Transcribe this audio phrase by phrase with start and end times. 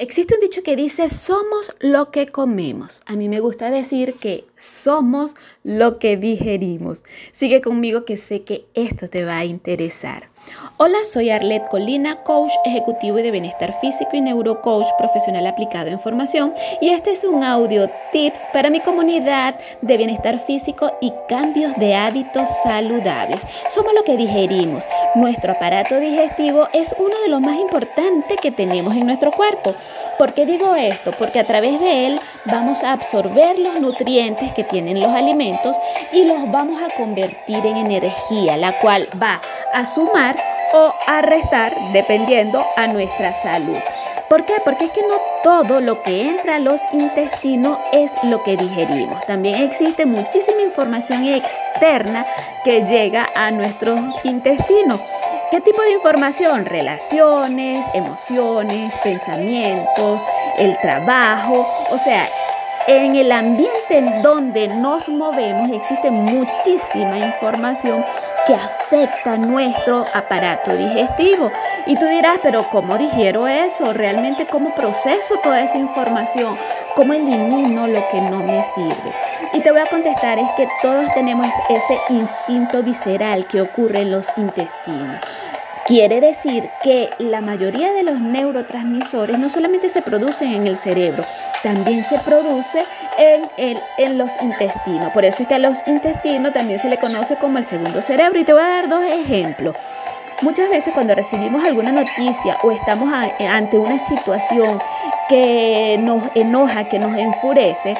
[0.00, 3.02] Existe un dicho que dice, somos lo que comemos.
[3.04, 7.02] A mí me gusta decir que somos lo que digerimos.
[7.32, 10.28] Sigue conmigo que sé que esto te va a interesar.
[10.76, 15.98] Hola, soy Arlet Colina, coach ejecutivo y de bienestar físico y neurocoach profesional aplicado en
[15.98, 16.54] formación.
[16.80, 21.96] Y este es un audio tips para mi comunidad de bienestar físico y cambios de
[21.96, 23.40] hábitos saludables.
[23.70, 24.84] Somos lo que digerimos.
[25.16, 29.74] Nuestro aparato digestivo es uno de los más importantes que tenemos en nuestro cuerpo.
[30.18, 31.12] ¿Por qué digo esto?
[31.12, 35.76] Porque a través de él vamos a absorber los nutrientes que tienen los alimentos
[36.12, 39.40] y los vamos a convertir en energía, la cual va
[39.72, 40.36] a sumar
[40.72, 43.78] o a restar dependiendo a nuestra salud.
[44.28, 44.54] ¿Por qué?
[44.62, 49.24] Porque es que no todo lo que entra a los intestinos es lo que digerimos.
[49.24, 52.26] También existe muchísima información externa
[52.62, 55.00] que llega a nuestros intestinos.
[55.50, 56.66] ¿Qué tipo de información?
[56.66, 60.22] Relaciones, emociones, pensamientos,
[60.58, 61.66] el trabajo.
[61.90, 62.28] O sea,
[62.86, 68.04] en el ambiente en donde nos movemos existe muchísima información
[68.46, 71.50] que afecta nuestro aparato digestivo.
[71.86, 73.94] Y tú dirás, pero ¿cómo digiero eso?
[73.94, 76.58] ¿Realmente cómo proceso toda esa información?
[76.94, 79.14] ¿Cómo elimino lo que no me sirve?
[79.52, 84.10] Y te voy a contestar, es que todos tenemos ese instinto visceral que ocurre en
[84.10, 85.20] los intestinos.
[85.86, 91.24] Quiere decir que la mayoría de los neurotransmisores no solamente se producen en el cerebro,
[91.62, 92.84] también se produce
[93.16, 95.10] en, el, en los intestinos.
[95.12, 98.38] Por eso es que a los intestinos también se le conoce como el segundo cerebro.
[98.38, 99.76] Y te voy a dar dos ejemplos.
[100.42, 104.82] Muchas veces cuando recibimos alguna noticia o estamos ante una situación
[105.30, 107.96] que nos enoja, que nos enfurece,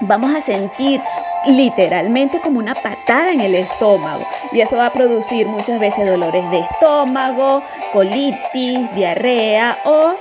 [0.00, 1.00] vamos a sentir
[1.46, 4.26] literalmente como una patada en el estómago.
[4.52, 7.62] Y eso va a producir muchas veces dolores de estómago,
[7.92, 10.14] colitis, diarrea o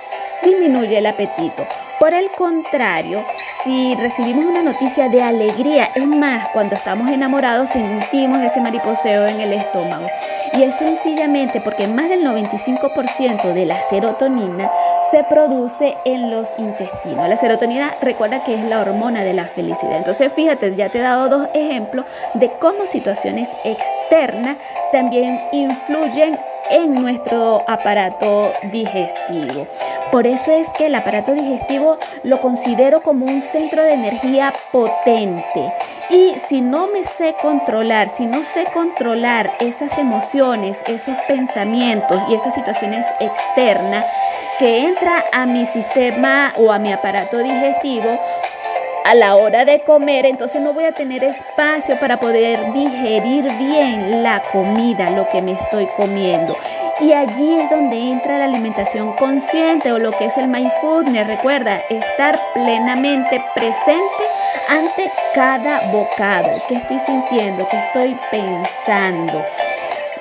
[0.44, 1.66] disminuye el apetito.
[2.00, 3.26] Por el contrario,
[3.64, 9.42] si recibimos una noticia de alegría, es más, cuando estamos enamorados sentimos ese mariposeo en
[9.42, 10.08] el estómago.
[10.54, 14.72] Y es sencillamente porque más del 95% de la serotonina
[15.12, 17.28] se produce en los intestinos.
[17.28, 19.98] La serotonina recuerda que es la hormona de la felicidad.
[19.98, 24.58] Entonces, fíjate, ya te he dado dos ejemplos de cómo situaciones externas
[24.92, 29.68] también influyen en nuestro aparato digestivo.
[30.12, 35.74] Por eso es que el aparato digestivo lo considero como un centro de energía potente.
[36.10, 42.34] Y si no me sé controlar, si no sé controlar esas emociones, esos pensamientos y
[42.34, 44.06] esas situaciones externas
[44.58, 48.20] que entra a mi sistema o a mi aparato digestivo,
[49.10, 54.22] a la hora de comer, entonces no voy a tener espacio para poder digerir bien
[54.22, 56.56] la comida, lo que me estoy comiendo.
[57.02, 61.26] Y allí es donde entra la alimentación consciente o lo que es el mindfulness.
[61.26, 64.24] Recuerda, estar plenamente presente
[64.70, 66.62] ante cada bocado.
[66.68, 67.68] ¿Qué estoy sintiendo?
[67.68, 69.44] ¿Qué estoy pensando?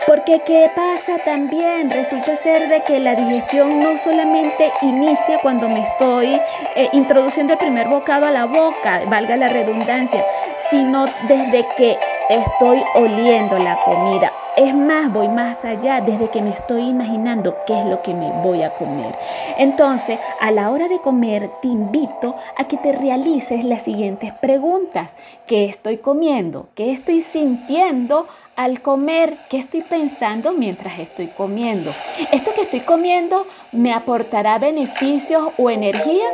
[0.08, 1.91] Porque ¿qué pasa también?
[1.91, 6.41] Resulta ser de que la digestión no solamente inicia cuando me estoy
[6.76, 10.24] eh, introduciendo el primer bocado a la boca, valga la redundancia,
[10.70, 11.98] sino desde que
[12.30, 14.32] estoy oliendo la comida.
[14.58, 18.28] Es más, voy más allá desde que me estoy imaginando qué es lo que me
[18.42, 19.14] voy a comer.
[19.56, 25.12] Entonces, a la hora de comer, te invito a que te realices las siguientes preguntas.
[25.47, 26.70] ¿Qué estoy comiendo?
[26.74, 28.26] ¿Qué estoy sintiendo?
[28.56, 31.94] al comer, ¿qué estoy pensando mientras estoy comiendo?
[32.32, 36.26] ¿Esto que estoy comiendo me aportará beneficios o energía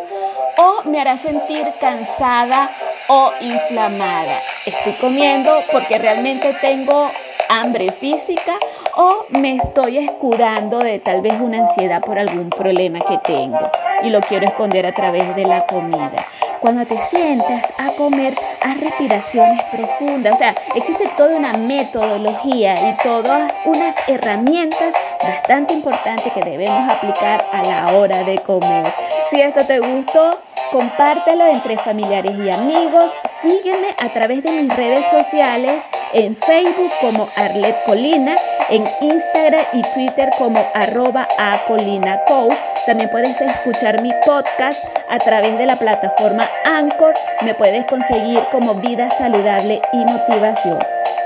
[0.56, 2.70] o me hará sentir cansada
[3.08, 4.40] o inflamada?
[4.64, 7.10] ¿Estoy comiendo porque realmente tengo
[7.48, 8.58] hambre física
[8.96, 13.70] o me estoy escudando de tal vez una ansiedad por algún problema que tengo
[14.02, 16.26] y lo quiero esconder a través de la comida.
[16.60, 20.32] Cuando te sientas a comer, haz respiraciones profundas.
[20.32, 27.44] O sea, existe toda una metodología y todas unas herramientas bastante importantes que debemos aplicar
[27.52, 28.92] a la hora de comer.
[29.30, 30.40] Si esto te gustó,
[30.72, 33.12] compártelo entre familiares y amigos.
[33.42, 38.36] Sígueme a través de mis redes sociales en Facebook como Arlet Colina,
[38.70, 42.56] en Instagram y Twitter como arroba a Colina Coach.
[42.86, 44.78] También puedes escuchar mi podcast
[45.10, 47.14] a través de la plataforma Anchor.
[47.42, 50.78] Me puedes conseguir como vida saludable y motivación.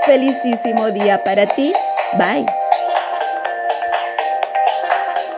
[0.06, 1.72] Felicísimo día para ti.
[2.14, 2.57] Bye.